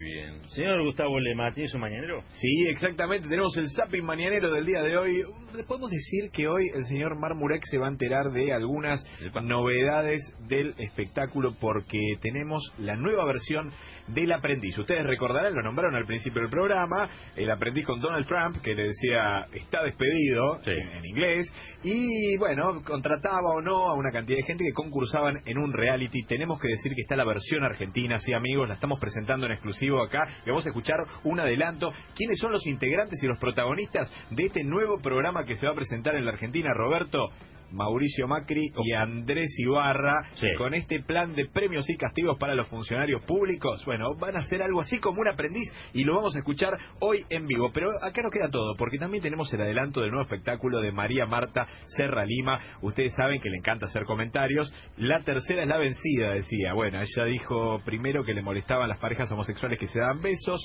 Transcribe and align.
Bien. 0.00 0.48
Señor 0.50 0.80
Gustavo 0.84 1.18
Lema, 1.18 1.50
¿tiene 1.52 1.68
su 1.68 1.76
mañanero? 1.76 2.22
Sí, 2.28 2.68
exactamente. 2.68 3.28
Tenemos 3.28 3.56
el 3.56 3.68
zapping 3.68 4.04
mañanero 4.04 4.52
del 4.52 4.64
día 4.64 4.80
de 4.80 4.96
hoy. 4.96 5.24
Podemos 5.66 5.90
decir 5.90 6.30
que 6.30 6.46
hoy 6.46 6.68
el 6.72 6.84
señor 6.84 7.18
Marmurek 7.18 7.64
se 7.64 7.78
va 7.78 7.88
a 7.88 7.90
enterar 7.90 8.30
de 8.30 8.52
algunas 8.52 9.04
novedades 9.42 10.20
del 10.46 10.76
espectáculo 10.78 11.56
porque 11.60 11.98
tenemos 12.20 12.62
la 12.78 12.94
nueva 12.94 13.24
versión 13.24 13.72
del 14.06 14.30
aprendiz. 14.30 14.78
Ustedes 14.78 15.02
recordarán, 15.02 15.52
lo 15.52 15.62
nombraron 15.62 15.96
al 15.96 16.06
principio 16.06 16.42
del 16.42 16.50
programa, 16.50 17.10
el 17.34 17.50
aprendiz 17.50 17.84
con 17.84 18.00
Donald 18.00 18.28
Trump, 18.28 18.62
que 18.62 18.76
le 18.76 18.86
decía 18.86 19.48
está 19.52 19.82
despedido 19.82 20.60
en, 20.64 20.88
en 20.90 21.06
inglés. 21.06 21.52
Y 21.82 22.36
bueno, 22.36 22.82
contrataba 22.84 23.50
o 23.56 23.62
no 23.62 23.88
a 23.88 23.94
una 23.94 24.12
cantidad 24.12 24.36
de 24.36 24.44
gente 24.44 24.62
que 24.62 24.74
concursaban 24.74 25.42
en 25.44 25.58
un 25.58 25.72
reality. 25.72 26.22
Tenemos 26.22 26.60
que 26.60 26.68
decir 26.68 26.94
que 26.94 27.02
está 27.02 27.16
la 27.16 27.24
versión 27.24 27.64
argentina, 27.64 28.20
sí 28.20 28.32
amigos, 28.32 28.68
la 28.68 28.74
estamos 28.74 29.00
presentando 29.00 29.46
en 29.46 29.52
exclusiva 29.52 29.87
acá 29.96 30.26
y 30.44 30.50
vamos 30.50 30.66
a 30.66 30.68
escuchar 30.68 30.98
un 31.24 31.40
adelanto. 31.40 31.92
¿Quiénes 32.14 32.38
son 32.38 32.52
los 32.52 32.66
integrantes 32.66 33.22
y 33.22 33.26
los 33.26 33.38
protagonistas 33.38 34.12
de 34.30 34.46
este 34.46 34.62
nuevo 34.62 34.98
programa 35.00 35.44
que 35.44 35.56
se 35.56 35.66
va 35.66 35.72
a 35.72 35.76
presentar 35.76 36.14
en 36.14 36.24
la 36.24 36.32
Argentina? 36.32 36.72
Roberto, 36.74 37.30
Mauricio 37.70 38.26
Macri 38.26 38.72
y 38.84 38.92
Andrés 38.92 39.54
Ibarra 39.58 40.14
con 40.56 40.74
este 40.74 41.02
plan 41.02 41.34
de 41.34 41.46
premios 41.46 41.88
y 41.90 41.96
castigos 41.96 42.38
para 42.38 42.54
los 42.54 42.68
funcionarios 42.68 43.24
públicos. 43.24 43.84
Bueno, 43.84 44.14
van 44.18 44.36
a 44.36 44.40
hacer 44.40 44.62
algo 44.62 44.80
así 44.80 44.98
como 44.98 45.20
un 45.20 45.28
aprendiz 45.28 45.70
y 45.92 46.04
lo 46.04 46.16
vamos 46.16 46.36
a 46.36 46.38
escuchar 46.38 46.72
hoy 47.00 47.24
en 47.28 47.46
vivo. 47.46 47.70
Pero 47.72 47.90
acá 48.02 48.22
no 48.22 48.30
queda 48.30 48.48
todo, 48.50 48.74
porque 48.76 48.98
también 48.98 49.22
tenemos 49.22 49.52
el 49.52 49.60
adelanto 49.60 50.00
del 50.00 50.10
nuevo 50.10 50.24
espectáculo 50.24 50.80
de 50.80 50.92
María 50.92 51.26
Marta 51.26 51.66
Serra 51.86 52.24
Lima. 52.24 52.58
Ustedes 52.82 53.14
saben 53.14 53.40
que 53.40 53.50
le 53.50 53.58
encanta 53.58 53.86
hacer 53.86 54.04
comentarios. 54.04 54.72
La 54.96 55.22
tercera 55.22 55.62
es 55.62 55.68
la 55.68 55.78
vencida, 55.78 56.30
decía. 56.30 56.72
Bueno, 56.74 57.00
ella 57.00 57.24
dijo 57.24 57.80
primero 57.84 58.24
que 58.24 58.34
le 58.34 58.42
molestaban 58.42 58.88
las 58.88 58.98
parejas 58.98 59.30
homosexuales 59.30 59.78
que 59.78 59.86
se 59.86 60.00
dan 60.00 60.20
besos. 60.20 60.60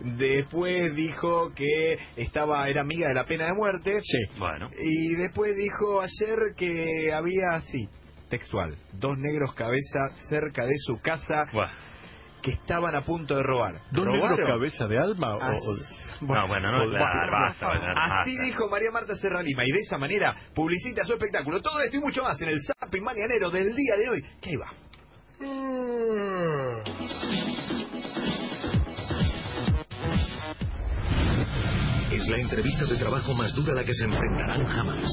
Después 0.00 0.94
dijo 0.94 1.52
que 1.54 1.98
estaba 2.16 2.68
era 2.68 2.82
amiga 2.82 3.08
de 3.08 3.14
la 3.14 3.24
pena 3.24 3.46
de 3.46 3.54
muerte. 3.54 3.98
Bueno. 4.38 4.68
Y 4.78 5.14
después 5.14 5.56
dijo 5.56 6.00
ayer 6.00 6.39
que 6.56 7.12
había, 7.12 7.56
así 7.56 7.88
textual, 8.30 8.76
dos 8.92 9.18
negros 9.18 9.52
cabeza 9.54 10.14
cerca 10.28 10.64
de 10.64 10.78
su 10.78 11.00
casa 11.00 11.44
que 12.42 12.52
estaban 12.52 12.94
a 12.94 13.02
punto 13.02 13.36
de 13.36 13.42
robar. 13.42 13.74
¿Dos 13.90 14.06
negros 14.06 14.38
cabeza 14.46 14.86
de 14.86 14.98
alma? 14.98 15.38
no, 16.20 16.48
bueno, 16.48 16.70
no, 16.70 16.82
Así 17.96 18.38
dijo 18.38 18.68
María 18.68 18.90
Marta 18.90 19.14
Serralima 19.14 19.64
y 19.64 19.72
de 19.72 19.80
esa 19.80 19.98
manera 19.98 20.34
publicita 20.54 21.04
su 21.04 21.12
espectáculo. 21.14 21.60
Todo 21.60 21.82
esto 21.82 21.96
y 21.96 22.00
mucho 22.00 22.22
más 22.22 22.40
en 22.40 22.50
el 22.50 22.60
Zapping 22.62 23.02
Mañanero 23.02 23.50
del 23.50 23.74
día 23.74 23.96
de 23.96 24.08
hoy. 24.08 24.24
Que 24.40 24.50
ahí 24.50 24.56
va. 24.56 24.72
Es 32.20 32.28
la 32.28 32.36
entrevista 32.36 32.84
de 32.84 32.98
trabajo 32.98 33.32
más 33.32 33.54
dura 33.54 33.72
a 33.72 33.76
la 33.76 33.84
que 33.84 33.94
se 33.94 34.04
enfrentarán 34.04 34.62
jamás. 34.66 35.08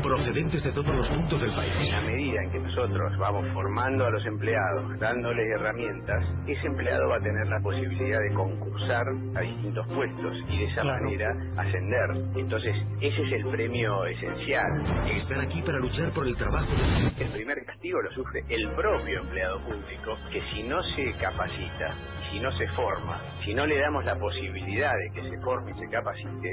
Procedentes 0.00 0.62
de 0.62 0.70
todos 0.70 0.94
los 0.94 1.08
puntos 1.08 1.40
del 1.40 1.50
país. 1.50 1.72
En 1.80 1.90
la 1.90 2.00
medida 2.02 2.42
en 2.44 2.50
que 2.52 2.60
nosotros 2.60 3.12
vamos 3.18 3.44
formando 3.52 4.06
a 4.06 4.10
los 4.10 4.24
empleados, 4.24 5.00
dándoles 5.00 5.44
herramientas, 5.58 6.22
ese 6.46 6.66
empleado 6.68 7.08
va 7.08 7.16
a 7.16 7.20
tener 7.20 7.44
la 7.48 7.58
posibilidad 7.60 8.20
de 8.20 8.34
concursar 8.34 9.04
a 9.34 9.40
distintos 9.40 9.84
puestos 9.88 10.36
y 10.48 10.58
de 10.58 10.64
esa 10.66 10.84
manera 10.84 11.28
ascender. 11.56 12.10
Entonces, 12.36 12.76
ese 13.00 13.22
es 13.22 13.32
el 13.32 13.50
premio 13.50 14.04
esencial. 14.06 15.10
Están 15.12 15.40
aquí 15.40 15.60
para 15.62 15.80
luchar 15.80 16.12
por 16.14 16.24
el 16.24 16.36
trabajo. 16.36 16.70
El 17.18 17.32
primer 17.32 17.64
castigo 17.66 18.00
lo 18.00 18.12
sufre 18.12 18.44
el 18.48 18.70
propio 18.76 19.22
empleado 19.22 19.58
público, 19.62 20.16
que 20.30 20.40
si 20.54 20.62
no 20.68 20.80
se 20.94 21.12
capacita, 21.18 21.96
si 22.30 22.40
no 22.40 22.50
se 22.52 22.66
forma, 22.68 23.20
si 23.44 23.54
no 23.54 23.66
le 23.66 23.78
damos 23.78 24.04
la 24.04 24.18
posibilidad 24.18 24.92
de 24.92 25.10
que 25.14 25.30
se 25.30 25.40
forme 25.40 25.72
y 25.72 25.80
se 25.80 25.88
capacite, 25.88 26.52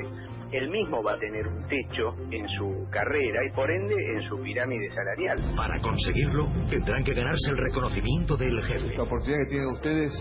él 0.52 0.70
mismo 0.70 1.02
va 1.02 1.14
a 1.14 1.20
tener 1.20 1.48
un 1.48 1.66
techo 1.68 2.16
en 2.30 2.48
su 2.50 2.88
carrera 2.92 3.40
y 3.44 3.52
por 3.56 3.70
ende 3.72 3.96
en 3.96 4.30
su 4.30 4.40
pirámide 4.42 4.88
salarial. 4.94 5.56
Para 5.56 5.80
conseguirlo, 5.80 6.48
tendrán 6.70 7.04
que 7.04 7.14
ganarse 7.14 7.50
el 7.50 7.58
reconocimiento 7.58 8.38
del 8.38 8.62
jefe. 8.62 8.96
La 8.96 9.04
oportunidad 9.04 9.40
que 9.46 9.50
tienen 9.50 9.68
ustedes 9.70 10.12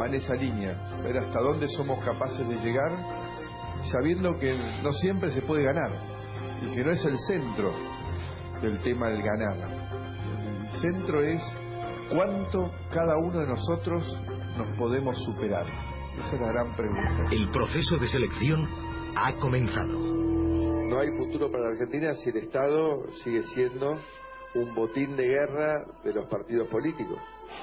va 0.00 0.06
en 0.06 0.14
esa 0.14 0.34
línea, 0.34 0.76
ver 1.02 1.18
hasta 1.18 1.40
dónde 1.40 1.68
somos 1.68 2.04
capaces 2.04 2.46
de 2.46 2.54
llegar, 2.56 2.92
sabiendo 3.92 4.38
que 4.38 4.54
no 4.82 4.92
siempre 4.92 5.30
se 5.30 5.42
puede 5.42 5.64
ganar 5.64 5.90
y 6.62 6.74
que 6.74 6.84
no 6.84 6.90
es 6.90 7.04
el 7.04 7.16
centro 7.28 7.72
del 8.60 8.78
tema 8.82 9.08
del 9.08 9.22
ganar. 9.22 9.56
El 10.62 10.78
centro 10.80 11.22
es 11.22 11.40
cuánto 12.12 12.70
cada 12.92 13.16
uno 13.16 13.40
de 13.40 13.46
nosotros 13.46 14.22
nos 14.56 14.76
podemos 14.76 15.16
superar. 15.24 15.66
Esa 16.18 16.34
es 16.34 16.40
la 16.40 16.48
gran 16.48 16.76
pregunta. 16.76 17.24
El 17.30 17.50
proceso 17.50 17.96
de 17.96 18.06
selección 18.06 18.68
ha 19.16 19.32
comenzado. 19.38 19.92
No 20.88 20.98
hay 20.98 21.08
futuro 21.16 21.50
para 21.50 21.64
la 21.64 21.70
Argentina 21.70 22.12
si 22.14 22.28
el 22.28 22.36
Estado 22.36 23.08
sigue 23.24 23.42
siendo 23.54 23.94
un 24.54 24.74
botín 24.74 25.16
de 25.16 25.26
guerra 25.26 25.84
de 26.04 26.12
los 26.12 26.28
partidos 26.28 26.68
políticos. 26.68 27.18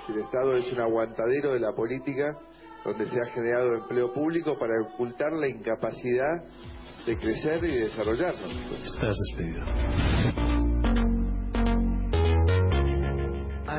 Si 0.08 0.14
el 0.14 0.20
Estado 0.22 0.56
es 0.56 0.72
un 0.74 0.80
aguantadero 0.80 1.54
de 1.54 1.60
la 1.60 1.74
política 1.74 2.36
donde 2.84 3.06
se 3.06 3.20
ha 3.22 3.26
generado 3.34 3.76
empleo 3.76 4.14
público 4.14 4.58
para 4.58 4.74
ocultar 4.82 5.32
la 5.34 5.48
incapacidad 5.48 6.44
de 7.06 7.18
crecer 7.18 7.64
y 7.64 7.76
desarrollarnos. 7.78 8.52
Estás 8.84 9.16
despedido. 9.28 10.59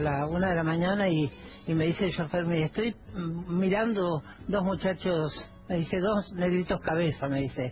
A 0.00 0.02
la 0.02 0.26
una 0.26 0.48
de 0.48 0.54
la 0.54 0.62
mañana 0.62 1.08
y 1.10 1.30
y 1.66 1.74
me 1.74 1.84
dice 1.84 2.06
el 2.06 2.14
chofer, 2.14 2.46
me 2.46 2.64
estoy 2.64 2.96
mirando 3.14 4.22
dos 4.48 4.64
muchachos, 4.64 5.30
me 5.68 5.76
dice 5.76 5.98
dos 6.00 6.32
negritos 6.32 6.80
cabeza, 6.80 7.28
me 7.28 7.42
dice. 7.42 7.70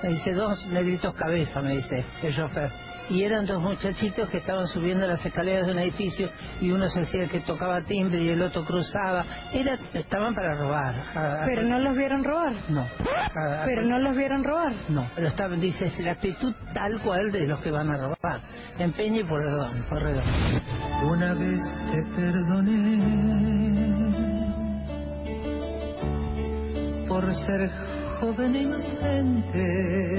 Me 0.00 0.08
dice 0.10 0.32
dos 0.32 0.64
negritos 0.68 1.12
cabeza, 1.14 1.60
me 1.60 1.72
dice 1.72 2.04
el 2.22 2.34
chofer. 2.34 2.70
Y 3.12 3.24
eran 3.24 3.44
dos 3.44 3.62
muchachitos 3.62 4.28
que 4.30 4.38
estaban 4.38 4.66
subiendo 4.66 5.06
las 5.06 5.24
escaleras 5.24 5.66
de 5.66 5.72
un 5.72 5.78
edificio 5.80 6.30
y 6.62 6.70
uno 6.70 6.88
se 6.88 7.02
hacía 7.02 7.26
que 7.26 7.40
tocaba 7.40 7.82
timbre 7.82 8.22
y 8.22 8.30
el 8.30 8.40
otro 8.40 8.64
cruzaba. 8.64 9.26
Era, 9.52 9.76
estaban 9.92 10.34
para 10.34 10.54
robar. 10.54 11.44
¿Pero 11.44 11.62
no 11.64 11.78
los 11.78 11.94
vieron 11.94 12.24
robar? 12.24 12.54
No. 12.70 12.88
¿Pero 13.66 13.84
no 13.84 13.98
los 13.98 14.16
vieron 14.16 14.42
robar? 14.42 14.72
No. 14.88 15.06
Pero 15.14 15.28
estaban, 15.28 15.60
dice, 15.60 15.88
es 15.88 15.98
la 16.00 16.12
actitud 16.12 16.54
tal 16.72 17.02
cual 17.02 17.30
de 17.30 17.46
los 17.46 17.60
que 17.60 17.70
van 17.70 17.90
a 17.90 17.98
robar. 17.98 18.40
Empeño 18.78 19.20
y 19.20 19.24
por 19.24 19.42
redón, 19.42 19.84
por 19.90 20.02
redón. 20.02 20.24
Una 21.04 21.34
vez 21.34 21.60
te 21.90 22.02
perdoné 22.16 23.42
por 27.06 27.34
ser 27.44 27.70
joven 28.20 28.56
e 28.56 28.62
inocente. 28.62 30.12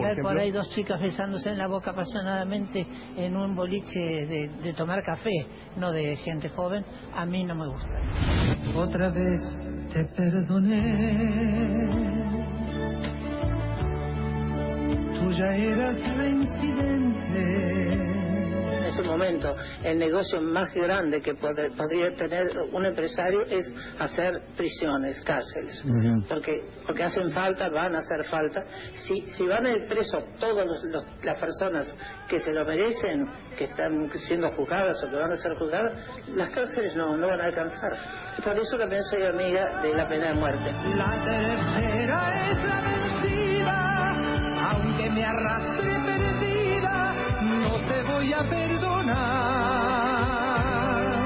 Por, 0.00 0.22
por 0.22 0.38
ahí 0.38 0.50
dos 0.50 0.68
chicas 0.70 0.98
besándose 1.00 1.50
en 1.50 1.58
la 1.58 1.66
boca 1.66 1.90
apasionadamente 1.90 2.86
en 3.16 3.36
un 3.36 3.54
boliche 3.54 4.00
de, 4.00 4.48
de, 4.62 4.72
tomar 4.72 5.02
café, 5.02 5.46
no 5.76 5.92
de 5.92 6.16
gente 6.16 6.48
joven, 6.50 6.84
a 7.14 7.26
mí 7.26 7.44
no 7.44 7.54
me 7.54 7.68
gusta. 7.68 8.00
Otra 8.76 9.10
vez 9.10 9.40
te 9.92 10.04
perdoné. 10.04 11.10
Tú 15.20 15.30
ya 15.32 15.54
eras 15.54 15.98
reincidente 16.16 18.19
en 18.80 18.86
ese 18.86 19.02
momento 19.02 19.54
el 19.84 19.98
negocio 19.98 20.40
más 20.40 20.72
grande 20.74 21.20
que 21.20 21.34
podría 21.34 22.10
tener 22.16 22.48
un 22.72 22.84
empresario 22.84 23.42
es 23.42 23.72
hacer 23.98 24.40
prisiones, 24.56 25.20
cárceles, 25.22 25.84
porque 26.28 26.62
porque 26.86 27.04
hacen 27.04 27.30
falta, 27.30 27.68
van 27.68 27.94
a 27.94 27.98
hacer 27.98 28.24
falta. 28.24 28.64
Si, 29.06 29.20
si 29.30 29.46
van 29.46 29.64
a 29.66 29.70
ir 29.70 29.86
presos 29.88 30.24
todas 30.38 30.66
las 31.22 31.36
personas 31.36 31.94
que 32.28 32.40
se 32.40 32.52
lo 32.52 32.64
merecen, 32.64 33.28
que 33.56 33.64
están 33.64 34.08
siendo 34.26 34.50
juzgadas 34.50 35.02
o 35.04 35.10
que 35.10 35.16
van 35.16 35.32
a 35.32 35.36
ser 35.36 35.52
juzgadas, 35.56 35.92
las 36.34 36.50
cárceles 36.50 36.96
no, 36.96 37.16
no 37.16 37.26
van 37.28 37.40
a 37.40 37.44
alcanzar. 37.44 37.92
Por 38.42 38.58
eso 38.58 38.76
también 38.78 39.02
soy 39.04 39.22
amiga 39.22 39.82
de 39.82 39.94
la 39.94 40.08
pena 40.08 40.28
de 40.28 40.34
muerte. 40.34 40.72
La 40.96 41.22
tercera 41.22 42.50
es 42.50 42.58
la 42.58 42.80
vencida, 42.82 44.70
aunque 44.72 45.10
me 45.10 45.24
arrastre 45.24 45.90
perdida, 46.06 46.59
perdonar. 48.48 50.20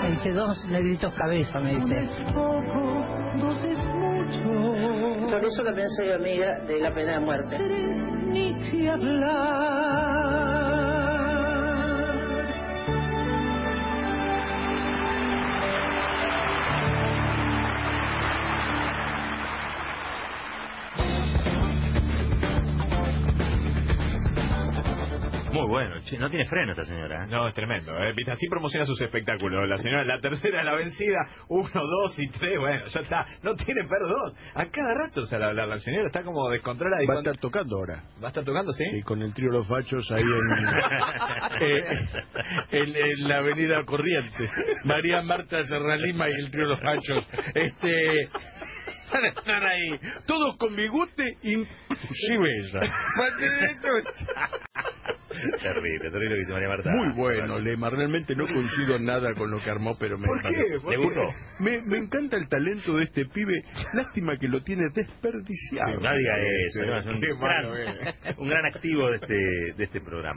Me 0.03 0.11
dice 0.11 0.33
dos 0.33 0.67
negritos 0.69 1.13
cabeza, 1.15 1.61
me 1.61 1.75
dice. 1.75 1.85
Uno 1.85 2.01
es 2.01 2.19
poco, 2.33 3.05
dos 3.39 3.65
es 3.65 3.79
mucho. 3.85 5.31
Por 5.31 5.45
eso 5.45 5.63
también 5.65 5.89
soy 5.91 6.13
amiga 6.13 6.59
de 6.61 6.81
la 6.81 6.95
pena 6.95 7.13
de 7.19 7.21
muerte. 7.21 7.57
Tres 7.57 7.97
ni 8.27 8.71
que 8.71 8.89
hablar. 8.91 10.54
Bueno. 25.75 26.01
Che, 26.05 26.17
no 26.19 26.31
tiene 26.31 26.45
freno 26.47 26.73
esta 26.73 26.85
señora. 26.85 27.25
¿eh? 27.25 27.27
No, 27.31 27.47
es 27.49 27.55
tremendo. 27.55 27.93
¿eh? 27.99 28.13
Viste, 28.15 28.31
Así 28.33 28.47
promociona 28.49 28.87
sus 28.87 29.01
espectáculos. 29.01 29.69
La 29.69 29.77
señora, 29.79 30.05
la 30.05 30.21
tercera, 30.21 30.63
la 30.63 30.75
vencida, 30.75 31.19
uno, 31.49 31.69
dos 31.75 32.19
y 32.19 32.29
tres, 32.29 32.59
bueno, 32.59 32.85
ya 32.87 33.01
está. 33.01 33.25
No 33.43 33.55
tiene 33.57 33.83
perdón. 33.85 34.35
A 34.55 34.67
cada 34.71 34.95
rato 34.95 35.27
sale 35.27 35.45
a 35.45 35.49
hablar 35.49 35.69
la 35.69 35.79
señora, 35.79 36.07
está 36.07 36.23
como 36.23 36.49
descontrolada. 36.51 37.03
y 37.03 37.07
Va 37.07 37.13
a 37.13 37.17
cuando- 37.17 37.31
estar 37.33 37.41
tocando 37.41 37.77
ahora. 37.77 38.03
¿Va 38.23 38.27
a 38.27 38.29
estar 38.29 38.45
tocando, 38.45 38.73
sí? 38.73 38.85
Sí, 38.91 39.03
con 39.03 39.21
el 39.23 39.35
trío 39.35 39.51
Los 39.51 39.67
Fachos 39.69 40.11
ahí 40.13 40.23
en, 40.23 41.63
eh, 41.63 41.99
en, 42.71 42.97
en 42.97 43.29
la 43.29 43.39
avenida 43.39 43.85
Corrientes. 43.85 44.51
María 44.85 45.23
Marta 45.23 45.65
Serralima 45.65 46.29
y 46.29 46.33
el 46.33 46.51
trío 46.51 46.67
Los 46.67 46.81
Fachos. 46.81 47.29
Este, 47.55 48.29
van 49.13 49.25
a 49.25 49.29
estar 49.29 49.65
ahí. 49.65 49.99
Todos 50.27 50.57
con 50.59 50.75
bigote, 50.77 51.37
inclusive 51.43 52.49
ella. 52.65 52.81
terrible, 55.63 56.11
terrible 56.11 56.35
que 56.35 56.41
dice 56.41 56.53
María 56.53 56.69
Marta. 56.69 56.91
Muy 56.91 57.15
bueno, 57.15 57.59
Lema. 57.59 57.91
Realmente 57.91 58.35
no 58.35 58.47
coincido 58.47 58.97
en 58.97 59.05
nada 59.05 59.33
con 59.35 59.51
lo 59.51 59.59
que 59.63 59.71
armó, 59.71 59.97
pero 59.99 60.19
me 60.19 60.27
¿Por 60.27 60.41
qué? 60.43 60.79
¿Por 60.83 60.91
¿Le 60.93 60.99
qué? 60.99 61.05
gustó? 61.05 61.29
Me, 61.61 61.83
me 61.87 61.99
encanta 61.99 62.37
el 62.37 62.49
talento 62.49 62.97
de 62.97 63.05
este 63.05 63.27
pibe. 63.27 63.63
Lástima 63.95 64.37
que 64.39 64.49
lo 64.49 64.63
tiene 64.63 64.85
desperdiciado. 64.95 66.01
No 66.01 66.17
diga 66.17 66.35
eso, 66.67 66.87
no, 66.87 66.99
es 66.99 67.07
un, 67.07 67.21
gran, 67.21 67.67
es. 68.25 68.37
un 68.39 68.49
gran 68.49 68.65
activo 68.67 69.11
de 69.11 69.17
este, 69.17 69.35
de 69.77 69.85
este 69.85 70.01
programa. 70.01 70.33